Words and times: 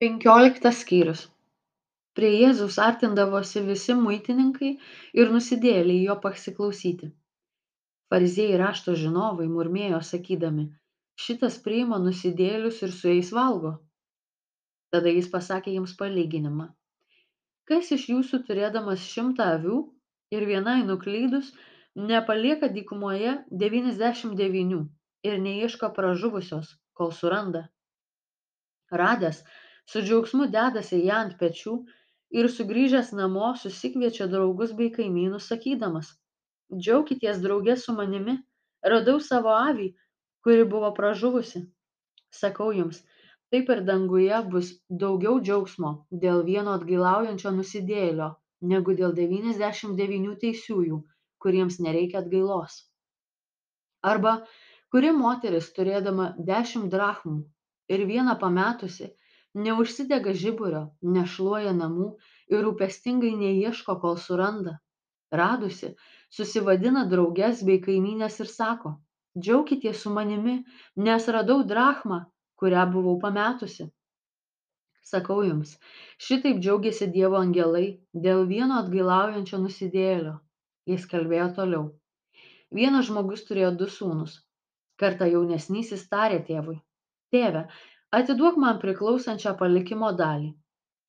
penkioliktas 0.00 0.80
skyrius. 0.84 1.26
Prie 2.16 2.30
jėzaus 2.40 2.80
artindavosi 2.82 3.62
visi 3.66 3.94
muitininkai 3.94 4.74
ir 5.22 5.32
nusidėjėliai 5.34 6.06
jo 6.08 6.16
pasiklausyti. 6.24 7.12
Fariziejai 8.10 8.58
rašto 8.64 8.96
žinovai 8.98 9.46
murmėjo 9.48 10.00
sakydami 10.08 10.70
šitas 11.20 11.58
priima 11.64 11.98
nusidėjėlius 12.02 12.82
ir 12.86 12.92
su 12.96 13.12
jais 13.12 13.30
valgo. 13.36 13.74
Tada 14.94 15.12
jis 15.12 15.28
pasakė 15.32 15.74
jiems 15.74 15.92
palyginimą. 15.98 16.70
Kas 17.68 17.92
iš 17.94 18.08
jūsų 18.10 18.42
turėdamas 18.48 19.04
šimtą 19.06 19.52
avių 19.56 19.82
ir 20.34 20.46
vienai 20.48 20.80
nuklydus 20.88 21.52
nepalieka 22.10 22.70
dykumoje 22.72 23.36
devyniasdešimt 23.62 24.38
devynių 24.40 24.80
ir 25.28 25.38
neieško 25.44 25.92
pražuvusios 25.98 26.72
kol 26.98 27.12
suranda? 27.14 27.68
Radęs 28.90 29.44
su 29.90 30.02
džiaugsmu 30.06 30.48
dedasi 30.54 31.02
ją 31.06 31.20
ant 31.24 31.36
pečių 31.42 31.76
ir 32.40 32.48
sugrįžęs 32.56 33.12
namo 33.20 33.52
susikviečia 33.62 34.30
draugus 34.34 34.74
bei 34.80 34.90
kaimynus 34.96 35.48
sakydamas 35.52 36.12
džiaukitės 36.70 37.40
drauge 37.42 37.76
su 37.84 37.94
manimi 37.96 38.36
radau 38.92 39.18
savo 39.28 39.54
avį 39.56 39.88
kuri 40.46 40.64
buvo 40.64 40.90
pražuvusi. 40.98 41.62
Sakau 42.40 42.70
jums 42.76 43.02
taip 43.52 43.70
ir 43.74 43.82
danguje 43.88 44.36
bus 44.52 44.70
daugiau 45.02 45.40
džiaugsmo 45.42 45.90
dėl 46.24 46.44
vieno 46.46 46.76
atgailaujančio 46.78 47.52
nusidėjėlio 47.56 48.28
negu 48.72 48.94
dėl 49.00 49.16
devyniasdešimt 49.16 49.98
devynių 49.98 50.36
teisiųjų 50.44 51.00
kuriems 51.42 51.80
nereikia 51.86 52.20
atgailos. 52.22 52.76
Arba 54.12 54.36
kuri 54.94 55.10
moteris 55.16 55.72
turėdama 55.76 56.30
dešimt 56.52 56.92
drachmų 56.94 57.40
ir 57.96 58.06
vieną 58.12 58.36
pametusi 58.44 59.10
neužsidega 59.54 60.32
žiburio 60.42 60.82
nešluoja 61.16 61.72
namų 61.76 62.08
ir 62.52 62.64
rūpestingai 62.66 63.32
neieško 63.38 63.96
kol 64.02 64.18
suranda. 64.24 64.78
Radusi 65.30 65.94
susivadina 66.36 67.04
drauges 67.10 67.62
bei 67.66 67.80
kaimynes 67.82 68.40
ir 68.42 68.50
sako 68.50 68.96
džiaukitės 69.38 70.02
su 70.02 70.10
manimi 70.10 70.56
nes 71.06 71.28
radau 71.36 71.62
drachmą 71.72 72.20
kurią 72.62 72.84
buvau 72.92 73.16
pametusi. 73.22 73.88
Sakau 75.10 75.40
jums 75.46 75.76
šitaip 76.26 76.60
džiaugiasi 76.62 77.08
dievo 77.14 77.38
angelai 77.40 77.86
dėl 78.26 78.44
vieno 78.50 78.82
atgailaujančio 78.82 79.58
nusidėjėlio. 79.62 80.36
Jis 80.90 81.06
kalbėjo 81.10 81.48
toliau. 81.56 81.88
Vienas 82.74 83.08
žmogus 83.08 83.42
turėjo 83.48 83.72
du 83.80 83.88
sūnus. 83.90 84.36
Kartą 85.00 85.26
jaunesnysis 85.30 86.06
tarė 86.12 86.42
tėvui 86.46 86.78
tėve 87.34 87.64
atiduok 88.18 88.58
man 88.64 88.80
priklausančią 88.82 89.54
palikimo 89.60 90.10
dalį. 90.24 90.50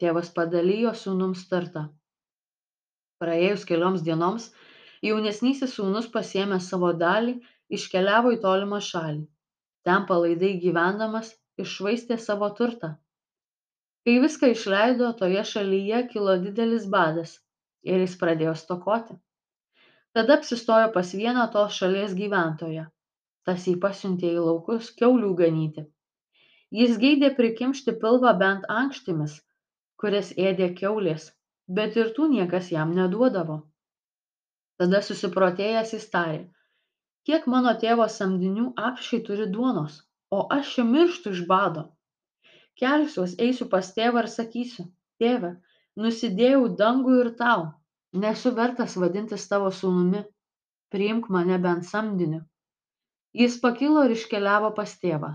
Tėvas 0.00 0.28
padalijo 0.36 0.92
sūnums 0.96 1.48
turtą 1.48 1.88
praėjus 3.20 3.66
kelioms 3.68 4.04
dienoms 4.06 4.46
jaunesnysis 5.06 5.74
sūnus 5.76 6.08
pasiėmęs 6.14 6.68
savo 6.72 6.92
dalį 7.02 7.34
iškeliavo 7.78 8.32
į 8.36 8.40
tolimą 8.44 8.80
šalį. 8.86 9.22
Ten 9.88 10.06
palaidai 10.10 10.52
gyvendamas 10.62 11.32
iššvaistė 11.64 12.18
savo 12.26 12.48
turtą. 12.60 12.94
Kai 14.04 14.16
viską 14.24 14.50
išleido 14.54 15.10
toje 15.20 15.44
šalyje 15.52 16.00
kilo 16.14 16.36
didelis 16.44 16.86
badas 16.94 17.36
ir 17.92 18.00
jis 18.04 18.16
pradėjo 18.22 18.56
stokoti. 18.62 19.18
Tada 20.16 20.38
apsistojo 20.40 20.88
pas 20.96 21.12
vieną 21.20 21.46
tos 21.52 21.76
šalies 21.80 22.16
gyventoją. 22.16 22.88
Tas 23.48 23.68
jį 23.68 23.76
pasiuntė 23.84 24.32
į 24.32 24.44
laukus 24.46 24.90
kiaulių 24.96 25.34
ganyti 25.44 25.84
jis 26.78 26.98
geidė 27.04 27.32
prikimšti 27.38 27.96
pilvą 28.04 28.32
bent 28.42 28.68
ankštimis 28.80 29.38
kurias 30.02 30.30
ėdė 30.48 30.70
kiaulės 30.80 31.26
bet 31.78 31.96
ir 32.02 32.12
tų 32.16 32.28
niekas 32.34 32.70
jam 32.74 32.94
neduodavo. 32.98 33.56
Tada 34.80 35.00
susiprotėjęs 35.08 35.96
jis 35.96 36.06
tarė 36.14 36.44
kiek 37.28 37.50
mano 37.54 37.74
tėvo 37.82 38.06
samdinių 38.12 38.70
apsčiai 38.90 39.24
turi 39.26 39.48
duonos 39.56 39.98
o 40.30 40.46
aš 40.56 40.74
čia 40.74 40.84
mirštu 40.92 41.32
iš 41.34 41.42
bado. 41.50 41.82
Kelsiuos 42.80 43.34
eisiu 43.46 43.66
pas 43.72 43.90
tėvą 43.96 44.24
ir 44.24 44.30
sakysiu 44.34 44.86
tėve 45.22 45.50
nusidėjau 46.04 46.62
dangui 46.80 47.18
ir 47.24 47.32
tau 47.42 47.66
nesu 48.24 48.54
vertas 48.60 48.96
vadintis 49.02 49.46
tavo 49.50 49.72
sūnumi. 49.80 50.22
Priimk 50.94 51.28
mane 51.34 51.58
bent 51.66 51.86
samdiniu. 51.86 52.40
Jis 53.40 53.58
pakilo 53.62 54.06
ir 54.06 54.16
iškeliavo 54.16 54.72
pas 54.78 54.94
tėvą 55.02 55.34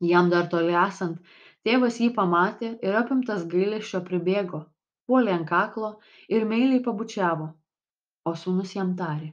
jam 0.00 0.30
dar 0.30 0.48
toli 0.52 0.74
esant 0.86 1.18
tėvas 1.66 1.98
jį 2.00 2.10
pamatė 2.18 2.72
ir 2.88 2.98
apimtas 3.02 3.44
gailesčio 3.54 4.00
pribėgo 4.08 4.62
puolė 5.08 5.32
ant 5.34 5.48
kaklo 5.48 5.90
ir 6.28 6.44
meiliai 6.52 6.82
pabučiavo. 6.84 7.48
O 8.28 8.34
sūnus 8.42 8.74
jam 8.76 8.94
tarė 8.96 9.32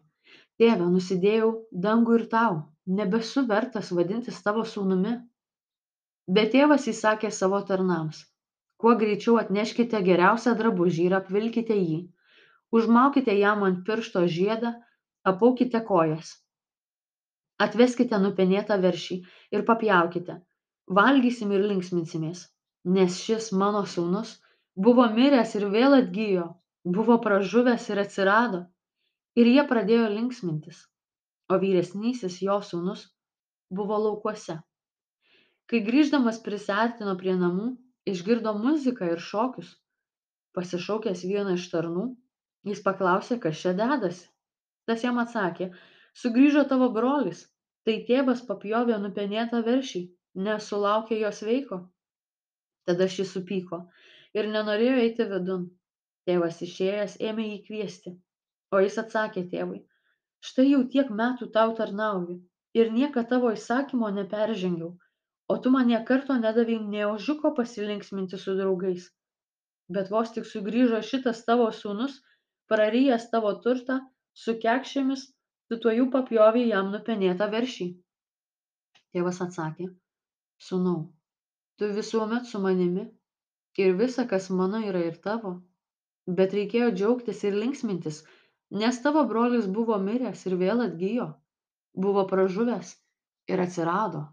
tėve 0.61 0.87
nusidėjau 0.91 1.49
dangui 1.85 2.19
ir 2.19 2.29
tau 2.31 2.61
nebesu 2.99 3.43
vertas 3.49 3.91
vadintis 3.91 4.41
tavo 4.45 4.63
sūnumi. 4.75 5.17
Bet 6.37 6.53
tėvas 6.55 6.87
įsakė 6.91 7.31
savo 7.31 7.59
tarnams 7.69 8.23
kuo 8.81 8.95
greičiau 9.01 9.37
atneškite 9.41 10.01
geriausią 10.07 10.55
drabužį 10.59 11.05
ir 11.09 11.13
apvilkite 11.19 11.77
jį. 11.77 11.99
Užmaukite 12.75 13.35
jam 13.37 13.63
ant 13.67 13.85
piršto 13.87 14.25
žiedą 14.37 14.73
apaukite 15.31 15.81
kojas. 15.89 16.33
Atveskite 17.65 18.19
nupenėtą 18.19 18.77
veršį 18.83 19.21
ir 19.55 19.63
papjaukite 19.69 20.41
valgysim 20.99 21.51
ir 21.55 21.65
linksminsimės 21.69 22.45
nes 22.97 23.17
šis 23.27 23.51
mano 23.61 23.81
sūnus 23.89 24.35
buvo 24.87 25.07
miręs 25.13 25.55
ir 25.59 25.65
vėl 25.73 25.97
atgijo 25.97 26.49
buvo 26.97 27.17
pražuvęs 27.21 27.89
ir 27.89 28.01
atsirado 28.03 28.65
ir 29.41 29.49
jie 29.49 29.63
pradėjo 29.71 30.09
linksmintis 30.13 30.83
o 31.49 31.57
vyresnysis 31.61 32.37
jo 32.41 32.59
sūnus 32.61 33.07
buvo 33.69 33.97
laukuose. 34.03 34.59
Kai 35.69 35.81
grįždamas 35.87 36.37
prisiartino 36.45 37.15
prie 37.17 37.33
namų 37.39 37.71
išgirdo 38.11 38.53
muziką 38.57 39.09
ir 39.13 39.21
šokius 39.29 39.71
pasišaukęs 40.57 41.25
vieną 41.25 41.55
iš 41.57 41.65
tarnų 41.73 42.05
jis 42.69 42.81
paklausė 42.85 43.39
kas 43.41 43.57
čia 43.61 43.73
dedasi. 43.77 44.27
Tas 44.85 45.01
jam 45.03 45.17
atsakė 45.21 45.71
sugrįžo 46.21 46.63
tavo 46.69 46.91
brolis 46.93 47.41
tai 47.85 47.97
tėvas 48.05 48.45
papjovė 48.45 48.99
nupenėtą 49.01 49.63
veršį 49.65 50.03
nes 50.35 50.69
sulaukė 50.71 51.19
jo 51.21 51.31
sveiko. 51.31 51.81
Tada 52.85 53.07
šis 53.09 53.31
supyko 53.37 53.85
ir 54.37 54.51
nenorėjo 54.51 55.01
eiti 55.07 55.31
vidun. 55.31 55.71
Tėvas 56.25 56.61
išėjęs 56.65 57.19
ėmė 57.21 57.49
jį 57.51 57.57
kviesti 57.67 58.15
o 58.75 58.81
jis 58.83 58.97
atsakė 59.01 59.43
tėvui 59.51 59.81
štai 60.49 60.67
jau 60.67 60.81
tiek 60.93 61.11
metų 61.21 61.47
tau 61.57 61.73
tarnauju 61.79 62.37
ir 62.81 62.91
niekad 62.97 63.29
tavo 63.31 63.51
įsakymo 63.55 64.11
neperžengiau 64.17 64.91
o 65.53 65.57
tu 65.65 65.73
man 65.75 65.91
nė 65.91 66.01
karto 66.09 66.37
nedavei 66.41 66.77
nė 66.93 67.05
ožiuko 67.07 67.51
pasilinksminti 67.59 68.39
su 68.41 68.55
draugais. 68.59 69.09
Bet 69.95 70.09
vos 70.13 70.31
tik 70.37 70.47
sugrįžo 70.49 71.01
šitas 71.09 71.43
tavo 71.49 71.67
sūnus 71.79 72.15
prarijęs 72.71 73.27
tavo 73.33 73.51
turtą 73.65 73.99
su 74.45 74.55
kekšėmis 74.63 75.27
tu 75.69 75.77
tuojau 75.83 76.07
papjovei 76.15 76.65
jam 76.71 76.89
nupenėtą 76.95 77.51
veršį. 77.53 77.91
Tėvas 79.13 79.43
atsakė 79.45 79.91
sūnau 80.61 80.99
tu 81.79 81.91
visuomet 81.95 82.47
su 82.47 82.59
manimi 82.63 83.05
ir 83.85 83.95
visa 83.99 84.27
kas 84.27 84.49
mano 84.49 84.79
yra 84.89 85.01
ir 85.05 85.17
tavo. 85.23 85.55
Bet 86.37 86.53
reikėjo 86.57 86.91
džiaugtis 86.95 87.43
ir 87.45 87.57
linksmintis 87.61 88.23
nes 88.81 89.01
tavo 89.01 89.25
brolis 89.29 89.67
buvo 89.79 89.97
miręs 90.05 90.45
ir 90.49 90.55
vėl 90.61 90.85
atgijo 90.87 91.27
buvo 92.05 92.23
pražuvęs 92.31 92.95
ir 93.51 93.61
atsirado 93.65 94.23